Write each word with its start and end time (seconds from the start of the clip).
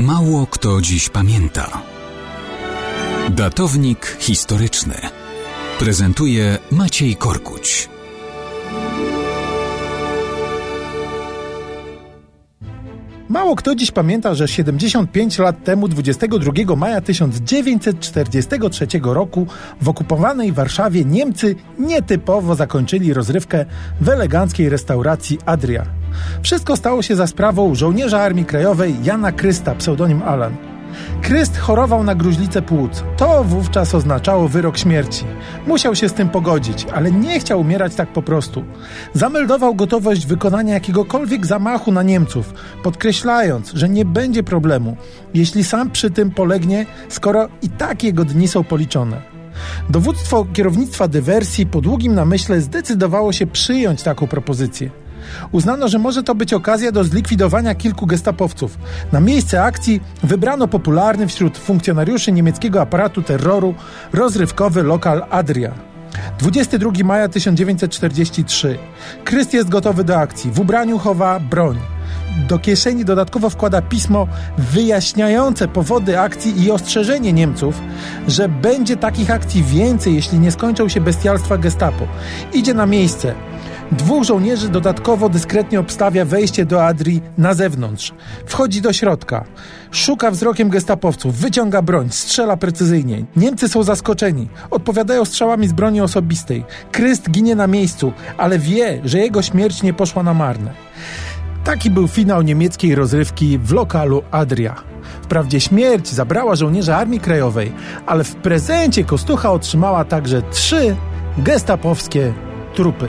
Mało 0.00 0.46
kto 0.46 0.80
dziś 0.80 1.08
pamięta. 1.08 1.82
Datownik 3.30 4.16
historyczny 4.20 4.94
prezentuje 5.78 6.58
Maciej 6.70 7.16
Korkuć. 7.16 7.88
Mało 13.28 13.56
kto 13.56 13.74
dziś 13.74 13.90
pamięta, 13.90 14.34
że 14.34 14.48
75 14.48 15.38
lat 15.38 15.64
temu, 15.64 15.88
22 15.88 16.76
maja 16.76 17.00
1943 17.00 18.86
roku, 19.02 19.46
w 19.80 19.88
okupowanej 19.88 20.52
Warszawie 20.52 21.04
Niemcy 21.04 21.56
nietypowo 21.78 22.54
zakończyli 22.54 23.12
rozrywkę 23.12 23.64
w 24.00 24.08
eleganckiej 24.08 24.68
restauracji 24.68 25.38
Adria. 25.46 25.99
Wszystko 26.42 26.76
stało 26.76 27.02
się 27.02 27.16
za 27.16 27.26
sprawą 27.26 27.74
żołnierza 27.74 28.20
Armii 28.20 28.44
Krajowej 28.44 28.94
Jana 29.02 29.32
Krysta, 29.32 29.74
pseudonim 29.74 30.22
Alan. 30.22 30.56
Kryst 31.22 31.58
chorował 31.58 32.04
na 32.04 32.14
gruźlicę 32.14 32.62
płuc. 32.62 33.04
To 33.16 33.44
wówczas 33.44 33.94
oznaczało 33.94 34.48
wyrok 34.48 34.78
śmierci. 34.78 35.24
Musiał 35.66 35.94
się 35.94 36.08
z 36.08 36.12
tym 36.12 36.28
pogodzić, 36.28 36.86
ale 36.94 37.12
nie 37.12 37.40
chciał 37.40 37.60
umierać 37.60 37.94
tak 37.94 38.12
po 38.12 38.22
prostu. 38.22 38.64
Zameldował 39.14 39.74
gotowość 39.74 40.26
wykonania 40.26 40.74
jakiegokolwiek 40.74 41.46
zamachu 41.46 41.92
na 41.92 42.02
Niemców, 42.02 42.54
podkreślając, 42.82 43.72
że 43.72 43.88
nie 43.88 44.04
będzie 44.04 44.42
problemu, 44.42 44.96
jeśli 45.34 45.64
sam 45.64 45.90
przy 45.90 46.10
tym 46.10 46.30
polegnie, 46.30 46.86
skoro 47.08 47.48
i 47.62 47.68
tak 47.68 48.04
jego 48.04 48.24
dni 48.24 48.48
są 48.48 48.64
policzone. 48.64 49.22
Dowództwo 49.90 50.46
kierownictwa 50.52 51.08
dywersji 51.08 51.66
po 51.66 51.80
długim 51.80 52.14
namyśle 52.14 52.60
zdecydowało 52.60 53.32
się 53.32 53.46
przyjąć 53.46 54.02
taką 54.02 54.26
propozycję. 54.26 54.90
Uznano, 55.52 55.88
że 55.88 55.98
może 55.98 56.22
to 56.22 56.34
być 56.34 56.52
okazja 56.52 56.92
do 56.92 57.04
zlikwidowania 57.04 57.74
kilku 57.74 58.06
gestapowców. 58.06 58.78
Na 59.12 59.20
miejsce 59.20 59.62
akcji 59.62 60.00
wybrano 60.22 60.68
popularny 60.68 61.26
wśród 61.26 61.58
funkcjonariuszy 61.58 62.32
niemieckiego 62.32 62.80
aparatu 62.80 63.22
terroru 63.22 63.74
rozrywkowy 64.12 64.82
lokal 64.82 65.24
Adria. 65.30 65.74
22 66.38 66.90
maja 67.04 67.28
1943. 67.28 68.78
Kryst 69.24 69.54
jest 69.54 69.68
gotowy 69.68 70.04
do 70.04 70.16
akcji. 70.16 70.50
W 70.50 70.60
ubraniu 70.60 70.98
chowa 70.98 71.40
broń. 71.40 71.78
Do 72.48 72.58
kieszeni 72.58 73.04
dodatkowo 73.04 73.50
wkłada 73.50 73.82
pismo 73.82 74.26
wyjaśniające 74.58 75.68
powody 75.68 76.20
akcji 76.20 76.64
i 76.64 76.70
ostrzeżenie 76.70 77.32
Niemców, 77.32 77.80
że 78.28 78.48
będzie 78.48 78.96
takich 78.96 79.30
akcji 79.30 79.62
więcej, 79.62 80.14
jeśli 80.14 80.38
nie 80.38 80.50
skończą 80.50 80.88
się 80.88 81.00
bestialstwa 81.00 81.58
gestapo. 81.58 82.06
Idzie 82.52 82.74
na 82.74 82.86
miejsce. 82.86 83.34
Dwóch 83.92 84.24
żołnierzy 84.24 84.68
dodatkowo 84.68 85.28
dyskretnie 85.28 85.80
obstawia 85.80 86.24
wejście 86.24 86.66
do 86.66 86.84
Adrii 86.84 87.22
na 87.38 87.54
zewnątrz. 87.54 88.12
Wchodzi 88.46 88.80
do 88.80 88.92
środka. 88.92 89.44
Szuka 89.90 90.30
wzrokiem 90.30 90.68
gestapowców, 90.68 91.36
wyciąga 91.36 91.82
broń, 91.82 92.08
strzela 92.10 92.56
precyzyjnie. 92.56 93.24
Niemcy 93.36 93.68
są 93.68 93.82
zaskoczeni. 93.82 94.48
Odpowiadają 94.70 95.24
strzałami 95.24 95.68
z 95.68 95.72
broni 95.72 96.00
osobistej. 96.00 96.64
Kryst 96.92 97.30
ginie 97.30 97.54
na 97.54 97.66
miejscu, 97.66 98.12
ale 98.38 98.58
wie, 98.58 99.00
że 99.04 99.18
jego 99.18 99.42
śmierć 99.42 99.82
nie 99.82 99.94
poszła 99.94 100.22
na 100.22 100.34
marne. 100.34 100.70
Taki 101.70 101.90
był 101.90 102.08
finał 102.08 102.42
niemieckiej 102.42 102.94
rozrywki 102.94 103.58
w 103.58 103.72
lokalu 103.72 104.22
Adria. 104.30 104.74
Wprawdzie 105.22 105.60
śmierć 105.60 106.08
zabrała 106.08 106.54
żołnierza 106.56 106.96
Armii 106.96 107.20
Krajowej, 107.20 107.72
ale 108.06 108.24
w 108.24 108.36
prezencie 108.36 109.04
Kostucha 109.04 109.52
otrzymała 109.52 110.04
także 110.04 110.42
trzy 110.42 110.96
gestapowskie 111.38 112.32
trupy. 112.74 113.08